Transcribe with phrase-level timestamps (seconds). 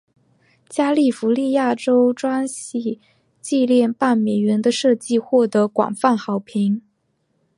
[0.67, 2.99] 加利福尼亚州钻禧
[3.39, 6.81] 纪念半美元的设计获得广泛好评。